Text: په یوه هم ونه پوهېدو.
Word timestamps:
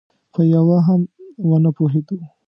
په 0.33 0.41
یوه 0.53 0.77
هم 0.87 1.01
ونه 1.49 1.69
پوهېدو. 1.77 2.17